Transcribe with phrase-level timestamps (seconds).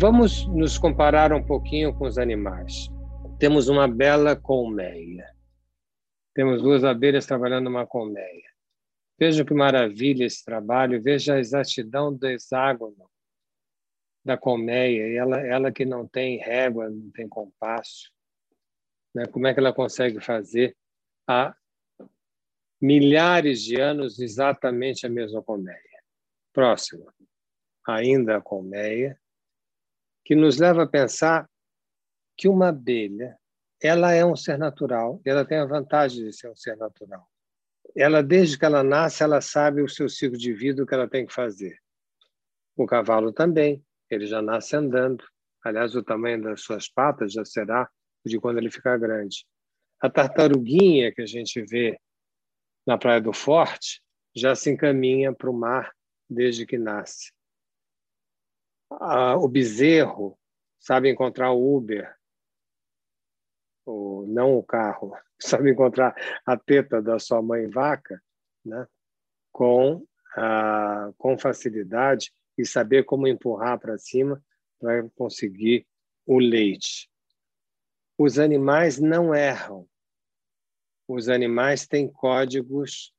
[0.00, 2.88] Vamos nos comparar um pouquinho com os animais.
[3.38, 5.30] Temos uma bela colmeia.
[6.34, 8.48] Temos duas abelhas trabalhando numa colmeia.
[9.18, 13.10] Veja que maravilha esse trabalho, veja a exatidão do hexágono
[14.24, 18.10] da colmeia, ela, ela que não tem régua, não tem compasso.
[19.14, 19.26] Né?
[19.26, 20.74] Como é que ela consegue fazer
[21.28, 21.54] há
[22.80, 26.02] milhares de anos exatamente a mesma colmeia?
[26.54, 27.12] Próximo,
[27.86, 29.19] ainda a colmeia,
[30.24, 31.48] que nos leva a pensar
[32.36, 33.36] que uma abelha
[33.82, 37.26] ela é um ser natural, ela tem a vantagem de ser um ser natural.
[37.96, 41.08] Ela, desde que ela nasce, ela sabe o seu ciclo de vida, o que ela
[41.08, 41.78] tem que fazer.
[42.76, 45.24] O cavalo também, ele já nasce andando.
[45.64, 47.88] Aliás, o tamanho das suas patas já será
[48.24, 49.46] de quando ele ficar grande.
[49.98, 51.98] A tartaruguinha que a gente vê
[52.86, 54.02] na Praia do Forte
[54.36, 55.90] já se encaminha para o mar
[56.28, 57.32] desde que nasce
[58.90, 60.38] o bezerro
[60.78, 62.14] sabe encontrar o Uber,
[63.86, 68.20] ou não o carro, sabe encontrar a teta da sua mãe vaca,
[68.64, 68.86] né?
[69.52, 74.42] com, ah, com facilidade e saber como empurrar para cima
[74.78, 75.86] para conseguir
[76.26, 77.10] o leite.
[78.16, 79.88] Os animais não erram.
[81.08, 83.12] Os animais têm códigos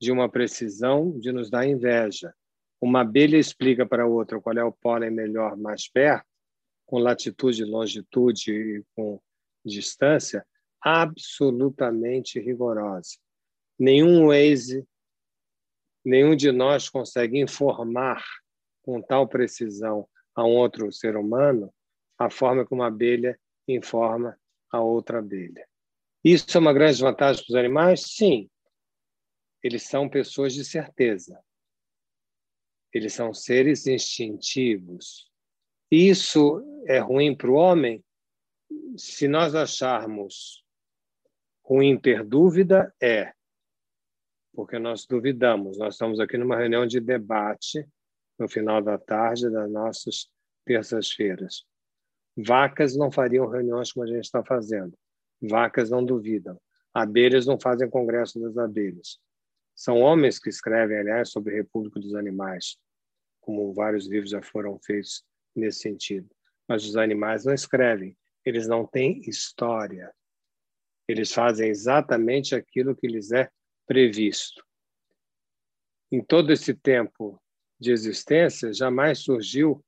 [0.00, 2.34] de uma precisão de nos dar inveja.
[2.82, 6.26] Uma abelha explica para outra qual é o pólen melhor mais perto,
[6.84, 9.20] com latitude, longitude e com
[9.64, 10.44] distância,
[10.80, 13.16] absolutamente rigorosa.
[13.78, 14.84] Nenhum Waze,
[16.04, 18.20] nenhum de nós consegue informar
[18.82, 21.72] com tal precisão a um outro ser humano
[22.18, 24.36] a forma como uma abelha informa
[24.72, 25.68] a outra abelha.
[26.24, 28.02] Isso é uma grande vantagem para os animais?
[28.08, 28.50] Sim.
[29.62, 31.38] Eles são pessoas de certeza.
[32.92, 35.30] Eles são seres instintivos.
[35.90, 38.04] Isso é ruim para o homem?
[38.96, 40.64] Se nós acharmos
[41.64, 43.32] ruim ter dúvida, é.
[44.54, 45.78] Porque nós duvidamos.
[45.78, 47.86] Nós estamos aqui numa reunião de debate
[48.38, 50.30] no final da tarde das nossas
[50.64, 51.64] terças-feiras.
[52.36, 54.96] Vacas não fariam reuniões como a gente está fazendo.
[55.40, 56.60] Vacas não duvidam.
[56.94, 59.18] Abelhas não fazem congresso das abelhas.
[59.74, 62.76] São homens que escrevem, aliás, sobre a República dos Animais,
[63.40, 65.24] como vários livros já foram feitos
[65.54, 66.28] nesse sentido.
[66.68, 70.12] Mas os animais não escrevem, eles não têm história.
[71.08, 73.50] Eles fazem exatamente aquilo que lhes é
[73.86, 74.64] previsto.
[76.10, 77.42] Em todo esse tempo
[77.80, 79.84] de existência, jamais surgiu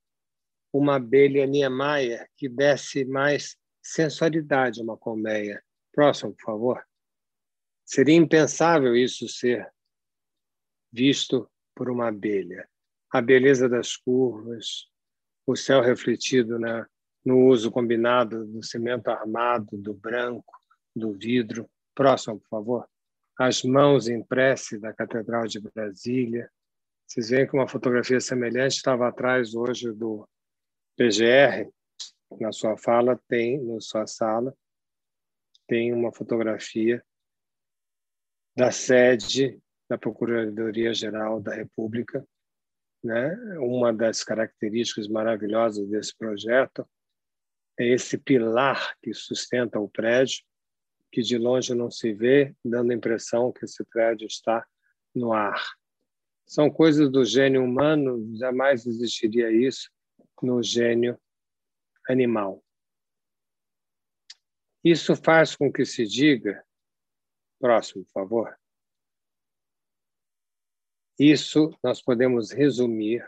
[0.72, 5.62] uma abelha Niemeyer que desse mais sensualidade a uma colmeia.
[5.92, 6.84] Próximo, por favor.
[7.84, 9.70] Seria impensável isso ser
[10.94, 12.69] visto por uma abelha.
[13.10, 14.87] A beleza das curvas,
[15.44, 16.87] o céu refletido na,
[17.25, 20.55] no uso combinado do cimento armado, do branco,
[20.94, 21.69] do vidro.
[21.94, 22.88] Próximo, por favor.
[23.37, 26.49] As mãos em prece da Catedral de Brasília.
[27.06, 30.28] Vocês veem que uma fotografia semelhante estava atrás hoje do
[30.97, 31.69] PGR.
[32.41, 34.56] Na sua fala tem, na sua sala,
[35.66, 37.05] tem uma fotografia
[38.56, 42.26] da sede da Procuradoria-Geral da República.
[43.02, 43.36] Né?
[43.58, 46.88] Uma das características maravilhosas desse projeto
[47.78, 50.44] é esse pilar que sustenta o prédio,
[51.12, 54.66] que de longe não se vê, dando a impressão que esse prédio está
[55.14, 55.62] no ar.
[56.46, 59.90] São coisas do gênio humano, jamais existiria isso
[60.42, 61.18] no gênio
[62.08, 62.62] animal.
[64.82, 66.62] Isso faz com que se diga,
[67.58, 68.58] próximo, por favor,
[71.19, 73.26] isso nós podemos resumir,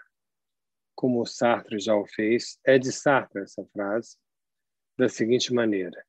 [0.94, 4.16] como o Sartre já o fez, é de Sartre essa frase,
[4.98, 6.04] da seguinte maneira: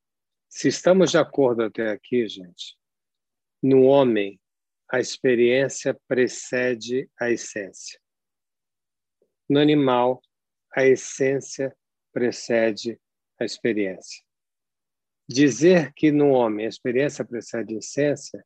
[0.49, 2.77] se estamos de acordo até aqui, gente,
[3.61, 4.39] no homem
[4.89, 7.99] a experiência precede a essência.
[9.49, 10.21] No animal,
[10.73, 11.75] a essência
[12.13, 12.99] precede
[13.39, 14.23] a experiência.
[15.27, 18.45] Dizer que no homem a experiência precede a essência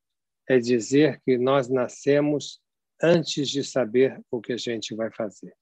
[0.49, 2.59] é dizer que nós nascemos
[3.01, 5.55] antes de saber o que a gente vai fazer.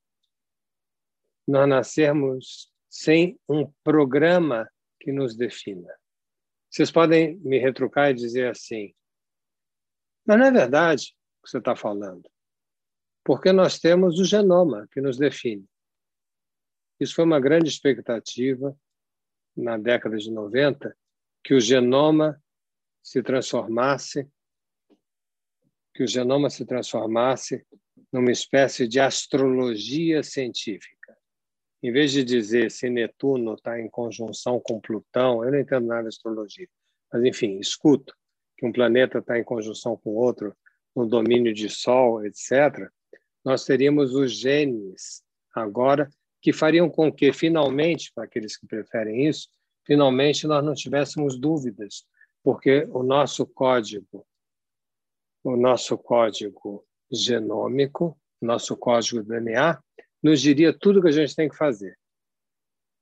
[1.47, 4.69] Nós nascermos sem um programa
[5.00, 5.94] que nos defina.
[6.69, 8.94] Vocês podem me retrucar e dizer assim,
[10.25, 12.30] mas não é verdade o que você está falando,
[13.24, 15.65] porque nós temos o genoma que nos define.
[17.00, 18.77] Isso foi uma grande expectativa
[19.56, 20.95] na década de 90,
[21.44, 22.42] que o genoma
[23.01, 24.30] se transformasse
[26.00, 27.62] que o genoma se transformasse
[28.10, 31.13] numa espécie de astrologia científica.
[31.84, 36.04] em vez de dizer se Netuno está em conjunção com Plutão, eu não entendo nada
[36.04, 36.69] de astrologia,
[37.12, 38.16] mas enfim, escuto
[38.57, 40.56] que um planeta está em conjunção com outro
[40.96, 42.90] no domínio de Sol, etc.,
[43.44, 45.22] nós teríamos os genes
[45.54, 46.10] agora
[46.42, 49.50] que fariam com que, finalmente, para aqueles que preferem isso,
[49.86, 52.06] finalmente nós não tivéssemos dúvidas,
[52.42, 54.25] porque o nosso código,
[55.44, 59.81] o nosso código genômico, nosso código DNA,
[60.21, 61.97] nos diria tudo o que a gente tem que fazer.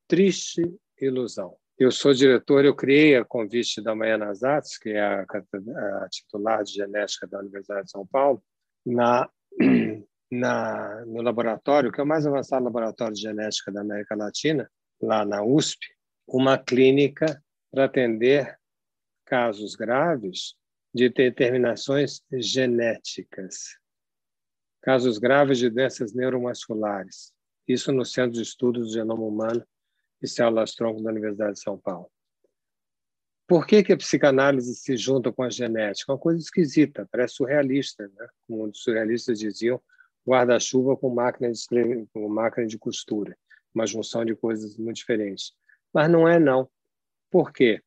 [0.07, 0.61] Triste
[0.99, 1.57] ilusão.
[1.77, 6.63] Eu sou diretor, eu criei a convite da Manhã Nazatz, que é a, a, titular
[6.63, 8.41] de genética da Universidade de São Paulo,
[8.83, 9.29] na,
[10.31, 14.69] na, no laboratório, que é o mais avançado laboratório de genética da América Latina,
[14.99, 15.85] lá na USP,
[16.27, 17.41] uma clínica
[17.71, 18.57] para atender
[19.25, 20.55] casos graves
[20.93, 23.77] de determinações genéticas
[24.87, 27.33] casos graves de doenças neuromusculares.
[27.67, 29.67] Isso no Centro de Estudos do Genoma Humano
[30.21, 32.09] e Células-Tronco da Universidade de São Paulo.
[33.45, 36.13] Por que, que a psicanálise se junta com a genética?
[36.13, 38.27] Uma coisa esquisita, parece surrealista, né?
[38.47, 39.81] como os surrealistas diziam,
[40.25, 43.37] guarda-chuva com máquina de com máquina de costura,
[43.75, 45.53] uma junção de coisas muito diferentes.
[45.93, 46.69] Mas não é não.
[47.29, 47.81] Por quê?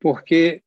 [0.00, 0.64] Porque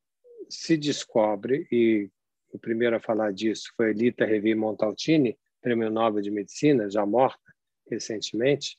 [0.53, 2.09] se descobre e
[2.51, 7.41] o primeiro a falar disso foi Elita Revi Montaltini, prêmio Nobel de Medicina, já morta
[7.89, 8.77] recentemente,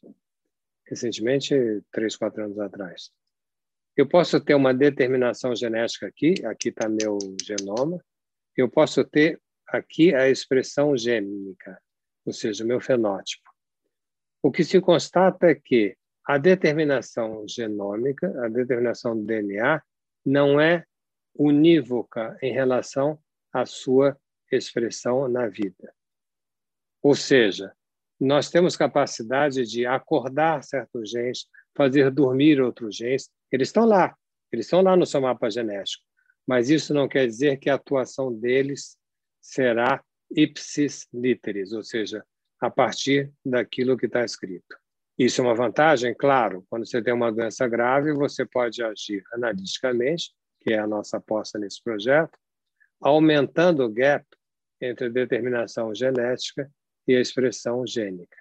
[0.87, 1.55] recentemente,
[1.91, 3.11] três, quatro anos atrás.
[3.97, 8.03] Eu posso ter uma determinação genética aqui, aqui está meu genoma,
[8.57, 11.81] eu posso ter aqui a expressão gênica,
[12.25, 13.51] ou seja, o meu fenótipo.
[14.43, 15.97] O que se constata é que
[16.27, 19.83] a determinação genômica, a determinação do DNA,
[20.25, 20.85] não é
[21.35, 23.19] unívoca em relação
[23.53, 24.19] a sua
[24.51, 25.95] expressão na vida.
[27.03, 27.73] Ou seja,
[28.19, 31.47] nós temos capacidade de acordar certos genes,
[31.77, 33.29] fazer dormir outros genes.
[33.51, 34.17] Eles estão lá,
[34.53, 36.05] eles estão lá no seu mapa genético.
[36.47, 38.97] Mas isso não quer dizer que a atuação deles
[39.41, 42.25] será ipsis literis, ou seja,
[42.61, 44.77] a partir daquilo que está escrito.
[45.19, 46.15] Isso é uma vantagem?
[46.15, 50.33] Claro, quando você tem uma doença grave, você pode agir analiticamente,
[50.65, 52.39] que é a nossa aposta nesse projeto,
[52.99, 54.25] aumentando o gap
[54.81, 56.71] entre a determinação genética
[57.07, 58.37] e a expressão gênica.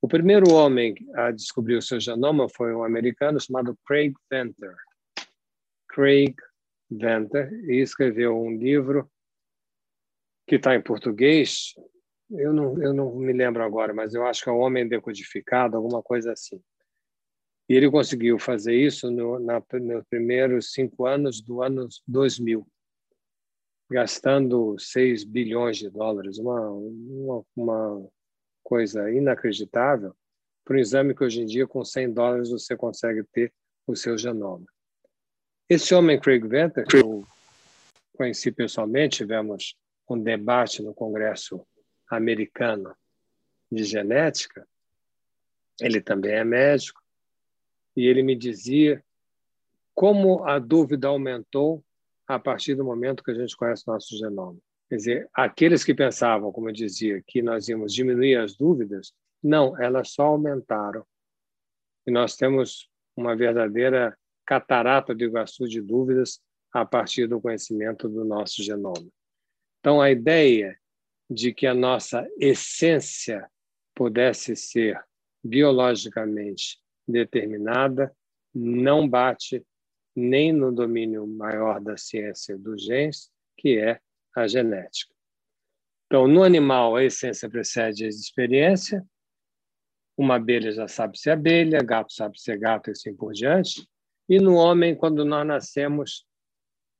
[0.00, 4.74] O primeiro homem a descobrir o seu genoma foi um americano chamado Craig Venter.
[5.88, 6.34] Craig
[6.90, 9.10] Venter e escreveu um livro
[10.46, 11.74] que está em português.
[12.30, 15.76] Eu não, eu não me lembro agora, mas eu acho que é o Homem Decodificado,
[15.76, 16.62] alguma coisa assim.
[17.68, 22.66] E ele conseguiu fazer isso no, na, nos primeiros cinco anos do ano 2000
[23.90, 28.10] gastando 6 bilhões de dólares, uma, uma, uma
[28.62, 30.16] coisa inacreditável,
[30.64, 33.52] para um exame que hoje em dia, com 100 dólares, você consegue ter
[33.86, 34.66] o seu genoma.
[35.68, 37.24] Esse homem, Craig Venter, que eu
[38.14, 39.76] conheci pessoalmente, tivemos
[40.08, 41.66] um debate no Congresso
[42.10, 42.96] americano
[43.70, 44.66] de genética,
[45.80, 47.02] ele também é médico,
[47.96, 49.02] e ele me dizia
[49.94, 51.84] como a dúvida aumentou
[52.26, 54.58] a partir do momento que a gente conhece o nosso genoma.
[54.88, 59.80] Quer dizer, aqueles que pensavam, como eu dizia, que nós íamos diminuir as dúvidas, não,
[59.80, 61.04] elas só aumentaram.
[62.06, 66.40] E nós temos uma verdadeira catarata de Iguaçu de dúvidas
[66.72, 69.08] a partir do conhecimento do nosso genoma.
[69.80, 70.78] Então, a ideia
[71.30, 73.48] de que a nossa essência
[73.94, 75.02] pudesse ser
[75.42, 78.14] biologicamente determinada
[78.54, 79.64] não bate
[80.14, 84.00] nem no domínio maior da ciência dos genes, que é
[84.36, 85.12] a genética.
[86.06, 89.04] Então, no animal, a essência precede a experiência.
[90.16, 93.88] Uma abelha já sabe ser abelha, gato sabe ser gato e assim por diante.
[94.28, 96.24] E no homem, quando nós nascemos,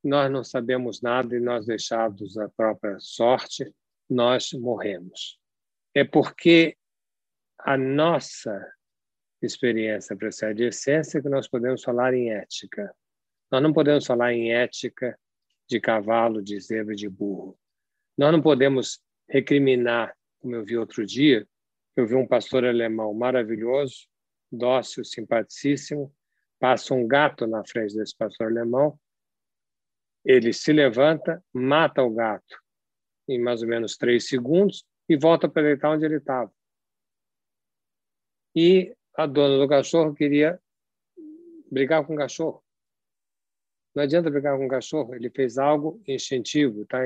[0.02, 3.72] nós não sabemos nada e nós deixados à própria sorte,
[4.10, 5.38] nós morremos.
[5.94, 6.76] É porque
[7.58, 8.60] a nossa
[9.46, 12.94] experiência precede a essência que nós podemos falar em ética.
[13.50, 15.18] Nós não podemos falar em ética
[15.68, 17.58] de cavalo, de zebra, de burro.
[18.16, 21.46] Nós não podemos recriminar, como eu vi outro dia,
[21.96, 24.08] eu vi um pastor alemão maravilhoso,
[24.50, 26.14] dócil, simpaticíssimo,
[26.58, 28.98] passa um gato na frente desse pastor alemão,
[30.24, 32.62] ele se levanta, mata o gato
[33.28, 36.52] em mais ou menos três segundos e volta para deitar onde ele estava.
[38.54, 40.60] E a dona do cachorro queria
[41.70, 42.62] brigar com o cachorro.
[43.94, 46.98] Não adianta brigar com um cachorro, ele fez algo instintivo, está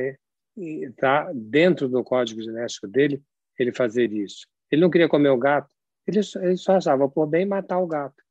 [0.97, 3.23] tá dentro do código genético dele
[3.59, 4.47] ele fazer isso.
[4.71, 5.75] Ele não queria comer o gato,
[6.07, 8.23] Ele, ele só achava por bem matar o gato.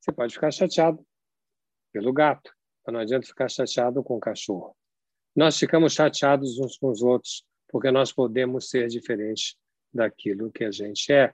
[0.00, 1.04] Você pode ficar chateado
[1.92, 2.52] pelo gato,
[2.84, 4.74] mas não adianta ficar chateado com o cachorro.
[5.36, 9.56] Nós ficamos chateados uns com os outros porque nós podemos ser diferentes
[9.92, 11.32] daquilo que a gente é.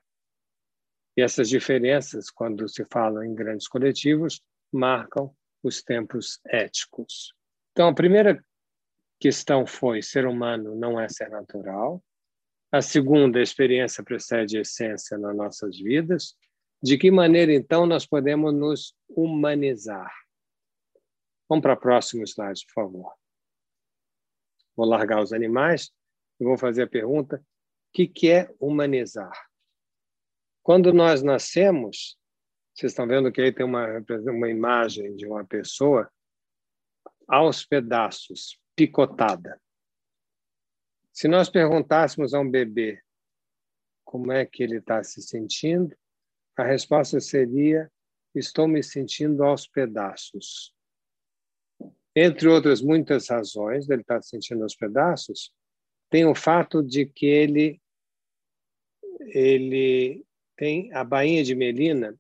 [1.16, 7.34] E essas diferenças, quando se fala em grandes coletivos, marcam os tempos éticos.
[7.72, 8.44] Então, a primeira
[9.18, 12.02] questão foi: ser humano não é ser natural.
[12.70, 16.36] A segunda, a experiência precede a essência nas nossas vidas.
[16.82, 20.12] De que maneira, então, nós podemos nos humanizar?
[21.48, 23.14] Vamos para o próximo slide, por favor.
[24.76, 25.90] Vou largar os animais
[26.38, 29.32] e vou fazer a pergunta: o que é humanizar?
[30.66, 32.18] Quando nós nascemos,
[32.74, 33.86] vocês estão vendo que aí tem uma,
[34.26, 36.10] uma imagem de uma pessoa
[37.28, 39.62] aos pedaços, picotada.
[41.12, 43.00] Se nós perguntássemos a um bebê
[44.04, 45.96] como é que ele está se sentindo,
[46.56, 47.88] a resposta seria:
[48.34, 50.74] estou me sentindo aos pedaços.
[52.12, 55.54] Entre outras muitas razões dele estar se sentindo aos pedaços,
[56.10, 57.80] tem o fato de que ele
[59.32, 60.25] ele
[60.56, 62.18] tem a bainha de melina,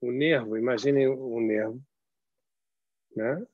[0.00, 1.82] o nervo, imaginem o nervo,
[3.14, 3.46] né?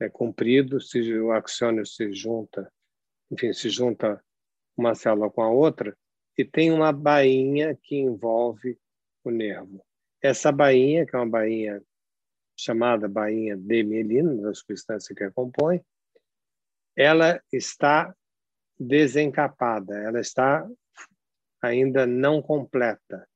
[0.00, 2.70] É comprido, se o axônio se junta
[3.30, 4.22] enfim, se junta
[4.76, 5.96] uma célula com a outra
[6.36, 8.78] e tem uma bainha que envolve
[9.22, 9.84] o nervo.
[10.20, 11.82] Essa bainha, que é uma bainha
[12.56, 15.80] chamada bainha de mielina, da substância que a compõe,
[16.96, 18.14] ela está
[18.78, 20.68] desencapada, ela está
[21.60, 23.28] ainda não completa.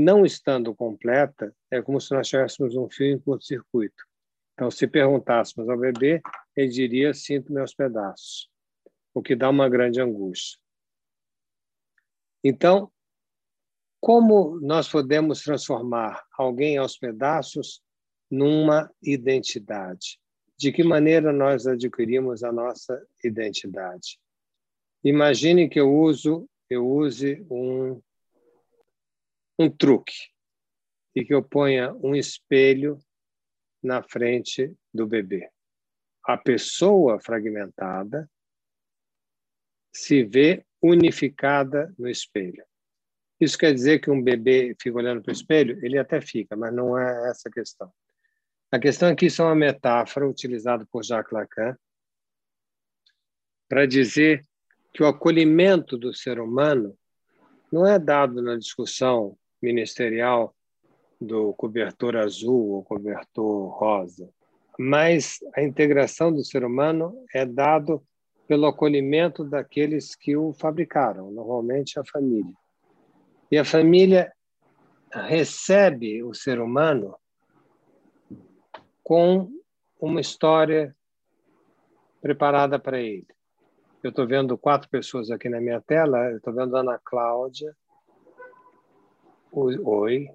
[0.00, 4.04] Não estando completa, é como se nós tivéssemos um fio em curto-circuito.
[4.52, 6.22] Então, se perguntássemos ao bebê,
[6.54, 8.48] ele diria: Sinto meus pedaços
[9.12, 10.56] o que dá uma grande angústia.
[12.44, 12.92] Então,
[14.00, 17.82] como nós podemos transformar alguém aos pedaços
[18.30, 20.20] numa identidade?
[20.56, 24.20] De que maneira nós adquirimos a nossa identidade?
[25.02, 28.00] Imagine que eu uso, eu use um
[29.58, 30.30] um truque
[31.14, 32.98] e que eu ponha um espelho
[33.82, 35.50] na frente do bebê.
[36.24, 38.30] A pessoa fragmentada
[39.92, 42.64] se vê unificada no espelho.
[43.40, 45.84] Isso quer dizer que um bebê fica olhando para o espelho?
[45.84, 47.92] Ele até fica, mas não é essa a questão.
[48.70, 51.76] A questão aqui é uma metáfora utilizada por Jacques Lacan
[53.68, 54.44] para dizer
[54.92, 56.96] que o acolhimento do ser humano
[57.72, 60.54] não é dado na discussão ministerial
[61.20, 64.30] do cobertor azul ou cobertor rosa,
[64.78, 68.02] mas a integração do ser humano é dado
[68.46, 72.54] pelo acolhimento daqueles que o fabricaram, normalmente a família.
[73.50, 74.32] E a família
[75.12, 77.16] recebe o ser humano
[79.02, 79.50] com
[80.00, 80.94] uma história
[82.20, 83.26] preparada para ele.
[84.02, 86.30] Eu estou vendo quatro pessoas aqui na minha tela.
[86.32, 87.74] Estou vendo a Ana Cláudia.
[89.50, 90.30] Oi.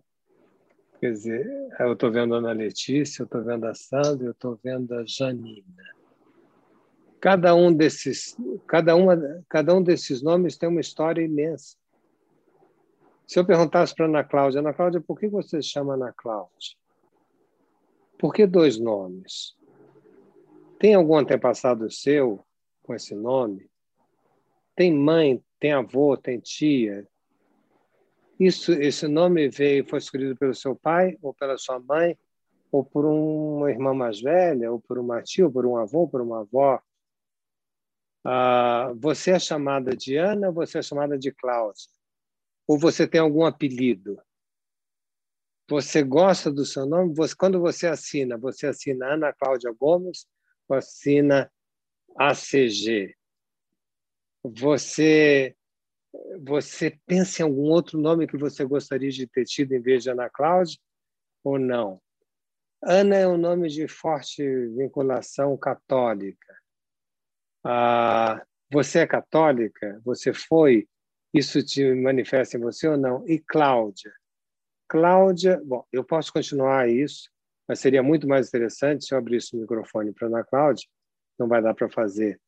[1.00, 4.58] Quer dizer, eu estou vendo a Ana Letícia, eu estou vendo a Sandra, eu estou
[4.64, 5.96] vendo a Janina.
[7.20, 8.36] Cada um desses,
[8.68, 11.78] cada uma, cada um desses nomes tem uma história imensa.
[13.28, 16.76] Se eu perguntasse para Ana Cláudia, Ana Cláudia, por que você se chama Ana Cláudia?
[18.18, 19.56] Por que dois nomes?
[20.80, 22.46] Tem algum antepassado seu
[22.82, 23.70] com esse nome?
[24.76, 27.08] Tem mãe, tem avô, tem tia?
[28.46, 32.18] Isso, esse nome veio, foi escolhido pelo seu pai ou pela sua mãe,
[32.70, 36.10] ou por uma irmã mais velha, ou por uma tia, ou por um avô, ou
[36.10, 36.82] por uma avó?
[38.26, 41.88] Ah, você é chamada de Ana você é chamada de Cláudia?
[42.68, 44.22] Ou você tem algum apelido?
[45.70, 47.16] Você gosta do seu nome?
[47.16, 50.28] Você, quando você assina, você assina Ana Cláudia Gomes
[50.68, 51.50] ou assina
[52.18, 53.16] ACG?
[54.44, 55.56] Você
[56.44, 60.10] você pensa em algum outro nome que você gostaria de ter tido em vez de
[60.10, 60.78] Ana Cláudia
[61.44, 62.02] ou não?
[62.82, 66.54] Ana é um nome de forte vinculação católica.
[67.64, 70.02] Ah, você é católica?
[70.04, 70.88] Você foi?
[71.34, 73.28] Isso te manifesta em você ou não?
[73.28, 74.14] E Cláudia?
[74.88, 77.30] Cláudia, bom, eu posso continuar isso,
[77.68, 80.88] mas seria muito mais interessante se eu abrisse o microfone para Ana Cláudia.
[81.40, 82.40] Não vai dar para fazer,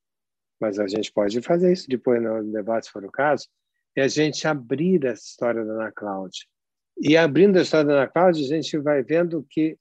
[0.59, 3.47] mas a gente pode fazer isso depois no debate, se for o caso.
[3.95, 6.45] É a gente abrir essa história da Ana Cláudia.
[6.97, 9.77] E abrindo a história da Ana Cláudia, a gente vai vendo que,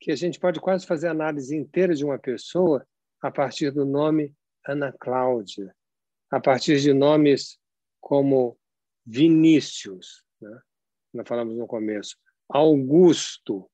[0.00, 2.86] que a gente pode quase fazer a análise inteira de uma pessoa
[3.20, 4.34] a partir do nome
[4.66, 5.74] Ana Cláudia,
[6.30, 7.58] a partir de nomes
[8.00, 8.58] como
[9.06, 10.24] Vinícius.
[10.40, 10.60] Né?
[11.12, 12.16] Nós falamos no começo.
[12.48, 13.68] Augusto.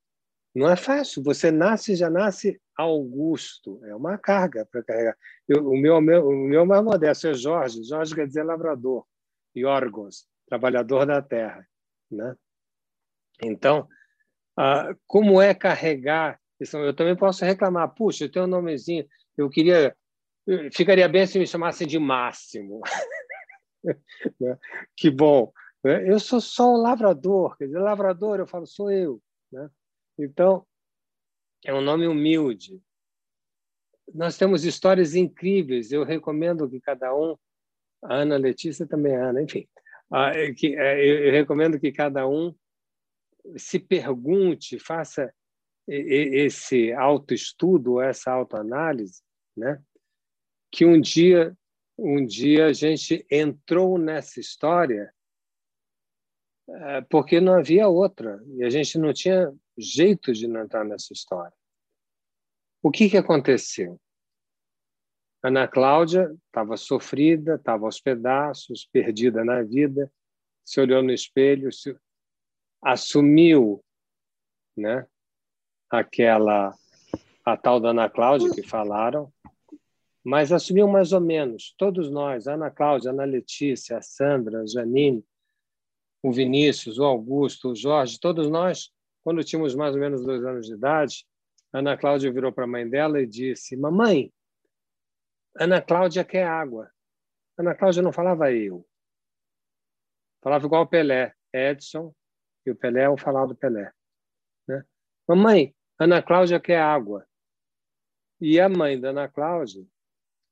[0.54, 1.22] Não é fácil.
[1.22, 3.80] Você nasce já nasce Augusto.
[3.84, 5.16] É uma carga para carregar.
[5.48, 7.84] Eu, o, meu, meu, o meu mais modesto é Jorge.
[7.84, 9.04] Jorge quer dizer lavrador.
[9.54, 11.66] E órgãos, trabalhador da terra.
[12.10, 12.34] Né?
[13.42, 13.88] Então,
[14.56, 16.40] ah, como é carregar?
[16.74, 17.94] Eu também posso reclamar.
[17.94, 19.06] Puxa, eu tenho um nomezinho.
[19.36, 19.96] Eu queria.
[20.72, 22.80] Ficaria bem se me chamassem de Máximo.
[24.38, 24.58] Né?
[24.94, 25.50] que bom.
[25.82, 26.06] Né?
[26.06, 27.56] Eu sou só um lavrador.
[27.56, 29.22] Quer dizer, lavrador, eu falo, sou eu.
[29.50, 29.70] Né?
[30.18, 30.66] Então,
[31.64, 32.80] é um nome humilde.
[34.12, 35.92] Nós temos histórias incríveis.
[35.92, 37.36] Eu recomendo que cada um,
[38.02, 39.68] a Ana Letícia também, é Ana, enfim,
[40.10, 42.54] ah, é é, eu recomendo que cada um
[43.56, 45.32] se pergunte, faça
[45.86, 49.22] esse autoestudo, essa autoanálise,
[49.56, 49.82] né?
[50.70, 51.56] que um dia,
[51.98, 55.12] um dia a gente entrou nessa história
[56.68, 61.12] eh, porque não havia outra e a gente não tinha jeito de não entrar nessa
[61.12, 61.54] história.
[62.82, 64.00] O que, que aconteceu?
[65.42, 70.12] Ana Cláudia estava sofrida, estava aos pedaços, perdida na vida,
[70.64, 71.96] se olhou no espelho, se
[72.82, 73.82] assumiu
[74.76, 75.06] né,
[75.90, 76.74] aquela
[77.44, 79.32] a tal da Ana Cláudia que falaram,
[80.22, 85.24] mas assumiu mais ou menos, todos nós, Ana Cláudia, Ana Letícia, a Sandra, a Janine,
[86.22, 88.92] o Vinícius, o Augusto, o Jorge, todos nós,
[89.22, 91.26] quando tínhamos mais ou menos dois anos de idade,
[91.72, 94.32] Ana Cláudia virou para a mãe dela e disse: Mamãe,
[95.54, 96.90] Ana Cláudia quer água.
[97.58, 98.86] Ana Cláudia não falava eu.
[100.42, 102.14] Falava igual o Pelé, Edson,
[102.64, 103.92] e o Pelé é o falar do Pelé.
[104.66, 104.84] Né?
[105.28, 107.26] Mamãe, Ana Cláudia quer água.
[108.40, 109.84] E a mãe da Ana Cláudia,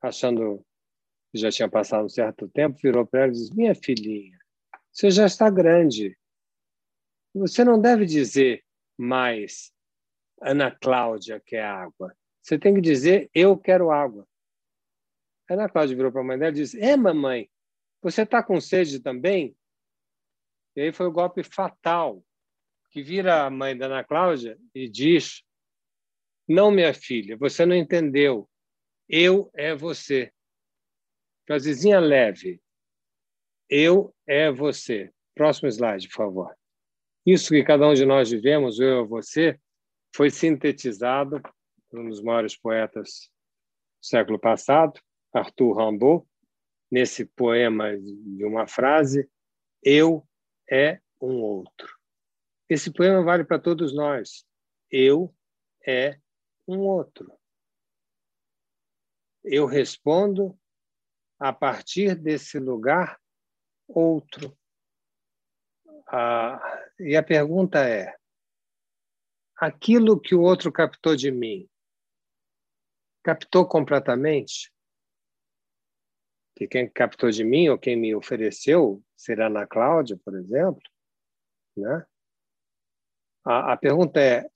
[0.03, 0.65] achando
[1.33, 4.39] que já tinha passado um certo tempo, virou para ela e disse: Minha filhinha,
[4.93, 6.18] você já está grande.
[7.35, 8.65] Você não deve dizer
[8.97, 9.73] mais
[10.41, 12.17] Ana Cláudia quer água.
[12.43, 14.27] Você tem que dizer eu quero água.
[15.49, 17.51] Ana Cláudia virou para a mãe dela e disse: É, mamãe,
[18.03, 19.57] você está com sede também?
[20.77, 22.25] E aí foi o golpe fatal,
[22.91, 25.43] que vira a mãe da Ana Cláudia e diz:
[26.47, 28.49] Não, minha filha, você não entendeu.
[29.09, 30.33] Eu é você.
[31.47, 32.61] Frasezinha leve.
[33.71, 35.13] Eu é você.
[35.35, 36.58] Próximo slide, por favor.
[37.31, 39.61] Isso que cada um de nós vivemos, eu é você,
[40.17, 41.43] foi sintetizado
[41.91, 43.31] por um dos maiores poetas
[44.01, 44.99] do século passado,
[45.35, 46.27] Arthur Rimbaud,
[46.91, 49.31] nesse poema de uma frase:
[49.83, 50.27] Eu
[50.73, 51.99] é um outro.
[52.67, 54.47] Esse poema vale para todos nós.
[54.91, 55.31] Eu
[55.87, 56.19] é
[56.67, 57.31] um outro.
[59.45, 60.59] Eu respondo
[61.39, 63.21] a partir desse lugar
[63.87, 64.58] outro.
[66.09, 66.61] Ah,
[66.99, 68.17] e a pergunta é:
[69.57, 71.69] aquilo que o outro captou de mim,
[73.23, 74.73] captou completamente?
[76.59, 80.83] que quem captou de mim ou quem me ofereceu será na Cláudia, por exemplo,
[81.77, 82.05] né?
[83.45, 84.51] A, a pergunta é: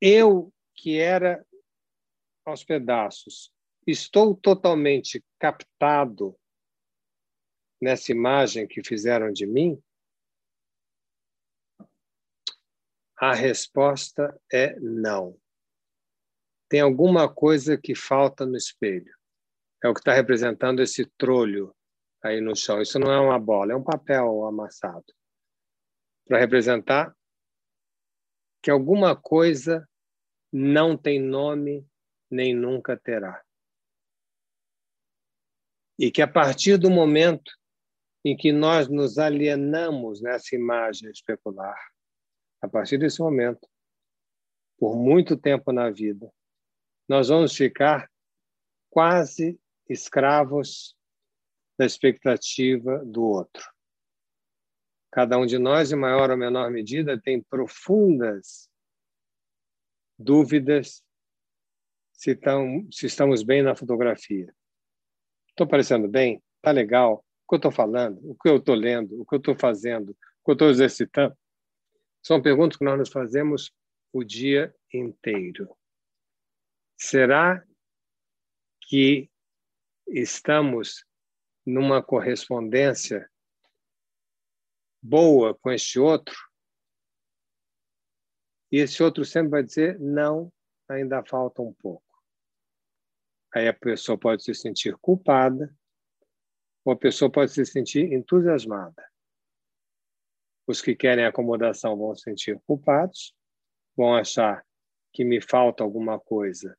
[0.00, 1.44] eu que era
[2.44, 3.52] aos pedaços,
[3.84, 6.38] estou totalmente captado
[7.82, 9.82] nessa imagem que fizeram de mim?
[13.24, 15.34] A resposta é não.
[16.68, 19.10] Tem alguma coisa que falta no espelho
[19.82, 21.74] é o que está representando esse trolho
[22.22, 22.82] aí no chão.
[22.82, 25.10] Isso não é uma bola, é um papel amassado
[26.28, 27.16] para representar
[28.62, 29.88] que alguma coisa
[30.52, 31.88] não tem nome
[32.30, 33.42] nem nunca terá.
[35.98, 37.50] E que a partir do momento
[38.22, 41.93] em que nós nos alienamos nessa imagem especular,
[42.64, 43.68] a partir desse momento,
[44.78, 46.32] por muito tempo na vida,
[47.06, 48.10] nós vamos ficar
[48.88, 50.96] quase escravos
[51.78, 53.70] da expectativa do outro.
[55.12, 58.68] Cada um de nós, em maior ou menor medida, tem profundas
[60.18, 61.04] dúvidas
[62.12, 64.52] se, tão, se estamos bem na fotografia.
[65.50, 66.42] Estou parecendo bem?
[66.56, 67.24] Está legal?
[67.44, 68.18] O que eu estou falando?
[68.30, 69.20] O que eu estou lendo?
[69.20, 70.10] O que eu estou fazendo?
[70.12, 71.36] O que eu estou exercitando?
[72.24, 73.70] São perguntas que nós nos fazemos
[74.10, 75.76] o dia inteiro.
[76.96, 77.62] Será
[78.80, 79.30] que
[80.06, 81.04] estamos
[81.66, 83.30] numa correspondência
[85.02, 86.34] boa com este outro,
[88.72, 90.50] e esse outro sempre vai dizer: não,
[90.88, 92.02] ainda falta um pouco.
[93.54, 95.76] Aí a pessoa pode se sentir culpada,
[96.84, 99.13] ou a pessoa pode se sentir entusiasmada.
[100.66, 103.34] Os que querem acomodação vão se sentir culpados,
[103.96, 104.64] vão achar
[105.12, 106.76] que me falta alguma coisa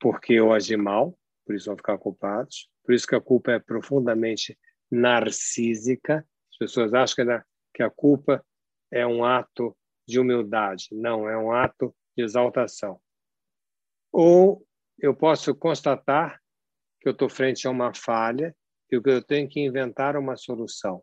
[0.00, 2.70] porque eu agi mal, por isso vão ficar culpados.
[2.84, 4.58] Por isso que a culpa é profundamente
[4.90, 6.26] narcísica.
[6.50, 7.26] As pessoas acham
[7.74, 8.44] que a culpa
[8.90, 10.88] é um ato de humildade.
[10.92, 13.00] Não, é um ato de exaltação.
[14.12, 14.64] Ou
[14.98, 16.40] eu posso constatar
[17.00, 18.56] que eu estou frente a uma falha
[18.90, 21.02] e que eu tenho que inventar uma solução.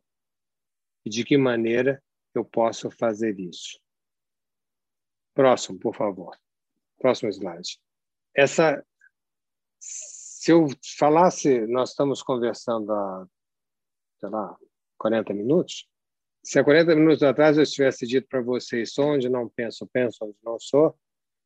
[1.05, 3.79] E de que maneira eu posso fazer isso?
[5.33, 6.35] Próximo, por favor.
[6.97, 7.79] Próximo slide.
[8.35, 8.83] Essa,
[9.79, 13.27] se eu falasse, nós estamos conversando há,
[14.19, 14.57] sei lá,
[14.97, 15.87] 40 minutos.
[16.43, 20.25] Se há 40 minutos atrás eu tivesse dito para vocês, sou onde não penso, penso
[20.25, 20.97] onde não sou,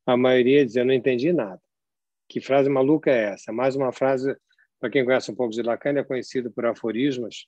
[0.06, 1.62] a maioria dizia, não entendi nada.
[2.28, 3.52] Que frase maluca é essa?
[3.52, 4.36] Mais uma frase,
[4.80, 7.48] para quem conhece um pouco de Lacan, é conhecido por aforismos.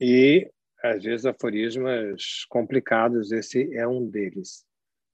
[0.00, 0.50] E,
[0.82, 4.64] às vezes, aforismos complicados, esse é um deles.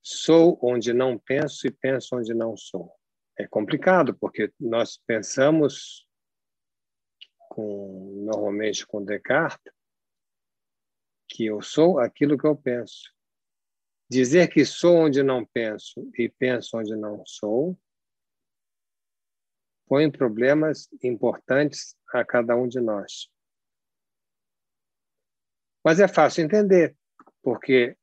[0.01, 2.93] Sou onde não penso e penso onde não sou.
[3.37, 6.07] É complicado, porque nós pensamos,
[7.49, 9.73] com, normalmente com Descartes,
[11.29, 13.13] que eu sou aquilo que eu penso.
[14.09, 17.77] Dizer que sou onde não penso e penso onde não sou
[19.87, 23.29] põe problemas importantes a cada um de nós.
[25.87, 26.97] Mas é fácil entender,
[27.41, 27.95] porque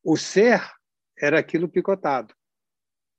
[0.00, 0.60] o ser
[1.18, 2.32] era aquilo picotado.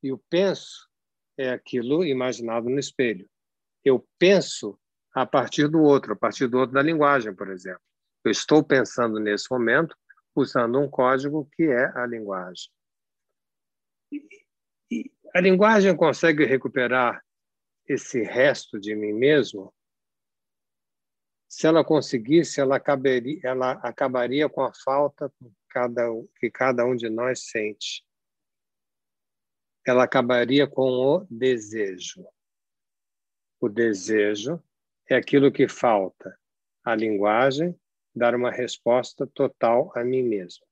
[0.01, 0.89] E o penso
[1.37, 3.29] é aquilo imaginado no espelho.
[3.83, 4.79] Eu penso
[5.13, 7.81] a partir do outro, a partir do outro da linguagem, por exemplo.
[8.23, 9.93] Eu estou pensando nesse momento
[10.33, 12.71] usando um código que é a linguagem.
[14.89, 17.21] E a linguagem consegue recuperar
[17.85, 19.75] esse resto de mim mesmo?
[21.55, 25.33] Se ela conseguisse, ela, caberia, ela acabaria com a falta
[26.37, 28.05] que cada um de nós sente.
[29.87, 32.27] Ela acabaria com o desejo.
[33.57, 34.61] O desejo
[35.09, 36.37] é aquilo que falta
[36.83, 37.73] a linguagem
[38.13, 40.67] dar uma resposta total a mim mesmo.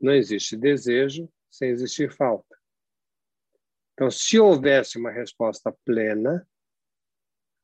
[0.00, 2.58] Não existe desejo sem existir falta.
[3.92, 6.44] Então, se houvesse uma resposta plena,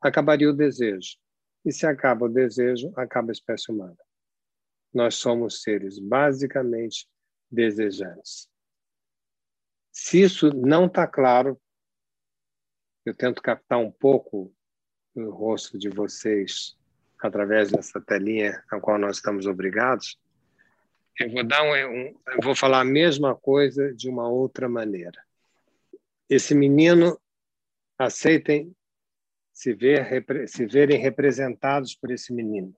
[0.01, 1.21] acabaria o desejo.
[1.65, 3.97] E se acaba o desejo, acaba a espécie humana
[4.93, 7.09] nós somos seres basicamente
[7.51, 8.49] desejantes.
[9.91, 11.61] Se isso não está claro,
[13.05, 14.55] eu tento captar um pouco
[15.15, 16.77] o rosto de vocês
[17.19, 20.19] através dessa telinha a qual nós estamos obrigados.
[21.19, 25.23] Eu vou dar um, um vou falar a mesma coisa de uma outra maneira.
[26.29, 27.21] Esse menino
[27.99, 28.75] aceitem
[29.63, 32.77] se ver se verem representados por esse menino.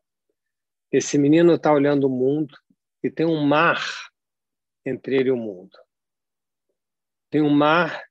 [0.92, 2.54] Esse menino está olhando o mundo
[3.02, 3.82] e tem um mar
[4.84, 5.74] entre ele e o mundo.
[7.30, 8.04] Tem um mar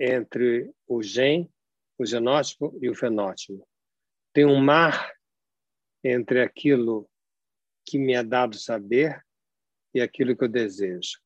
[0.00, 1.52] entre o gen,
[1.98, 3.68] o genótipo e o fenótipo.
[4.32, 5.12] Tem um mar
[6.02, 7.06] entre aquilo
[7.84, 9.22] que me é dado saber
[9.92, 11.20] e aquilo que eu desejo.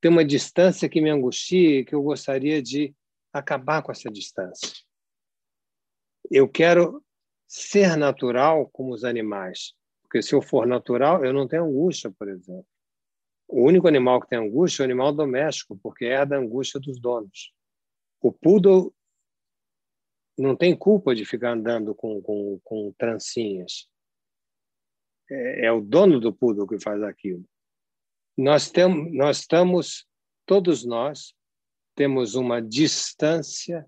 [0.00, 2.92] Tem uma distância que me angustia e que eu gostaria de
[3.32, 4.81] acabar com essa distância.
[6.34, 7.04] Eu quero
[7.46, 9.74] ser natural como os animais.
[10.02, 12.66] Porque se eu for natural, eu não tenho angústia, por exemplo.
[13.46, 16.98] O único animal que tem angústia é o animal doméstico, porque é da angústia dos
[16.98, 17.52] donos.
[18.18, 18.94] O poodle
[20.38, 23.86] não tem culpa de ficar andando com, com, com trancinhas.
[25.30, 27.44] É, é o dono do poodle que faz aquilo.
[28.38, 30.06] Nós, tem, nós estamos,
[30.46, 31.34] todos nós,
[31.94, 33.86] temos uma distância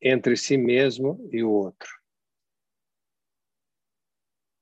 [0.00, 1.88] entre si mesmo e o outro.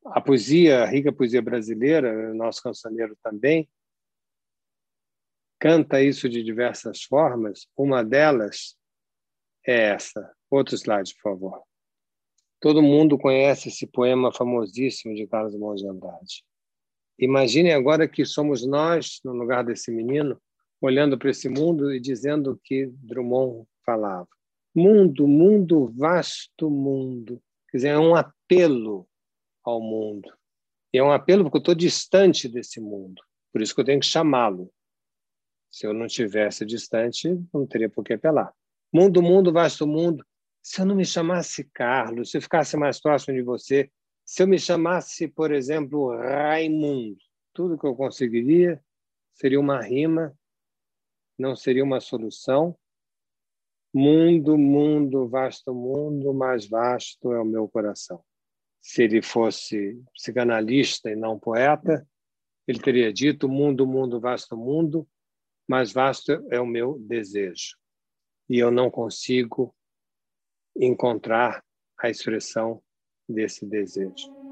[0.07, 3.69] A poesia, a rica poesia brasileira, nosso cancioneiro também,
[5.59, 7.67] canta isso de diversas formas.
[7.77, 8.77] Uma delas
[9.67, 10.35] é essa.
[10.51, 11.63] Outro slide, por favor.
[12.61, 16.45] Todo mundo conhece esse poema famosíssimo de Carlos Monte de Andrade.
[17.19, 20.41] Imaginem agora que somos nós, no lugar desse menino,
[20.81, 24.29] olhando para esse mundo e dizendo o que Drummond falava.
[24.75, 27.41] Mundo, mundo, vasto mundo.
[27.71, 29.09] Quer dizer, é um apelo
[29.63, 30.33] ao mundo.
[30.93, 33.23] E é um apelo porque eu estou distante desse mundo.
[33.53, 34.73] Por isso que eu tenho que chamá-lo.
[35.71, 38.53] Se eu não tivesse distante, não teria por que apelar.
[38.93, 40.25] Mundo, mundo, vasto mundo.
[40.63, 43.91] Se eu não me chamasse Carlos, se eu ficasse mais próximo de você,
[44.25, 47.19] se eu me chamasse, por exemplo, Raimundo,
[47.53, 48.83] tudo que eu conseguiria
[49.35, 50.37] seria uma rima,
[51.39, 52.77] não seria uma solução,
[53.95, 58.21] Mundo, mundo, vasto mundo, mais vasto é o meu coração.
[58.81, 62.07] se ele fosse psicanalista e não poeta,
[62.67, 65.09] ele teria dito: mundo, mundo, vasto mundo,
[65.67, 67.77] mas vasto é o meu desejo.
[68.49, 69.75] E eu não consigo
[70.77, 71.65] encontrar
[71.99, 72.83] a expressão
[73.29, 74.44] desse desejo.